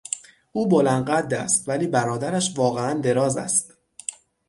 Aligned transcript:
او 0.51 0.67
بلند 0.69 1.09
قد 1.09 1.33
است 1.33 1.69
ولی 1.69 1.87
برادرش 1.87 2.53
واقعا 2.57 2.93
دراز 2.99 3.37
است. 3.37 3.73